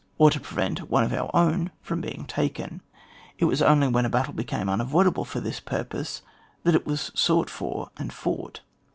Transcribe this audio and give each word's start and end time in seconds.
or 0.17 0.31
to 0.31 0.39
prevent 0.39 0.89
one 0.89 1.03
of 1.03 1.13
our 1.13 1.29
own 1.31 1.69
from 1.79 2.01
being 2.01 2.25
taken; 2.25 2.81
it 3.37 3.45
was 3.45 3.61
only 3.61 3.87
when 3.87 4.03
a 4.03 4.09
battle 4.09 4.33
became 4.33 4.67
unavoidable 4.67 5.23
for 5.25 5.39
this 5.39 5.59
purpose 5.59 6.23
that 6.63 6.73
it 6.73 6.87
was 6.87 7.11
sought 7.13 7.51
for 7.51 7.91
and 7.97 8.11
fought. 8.11 8.61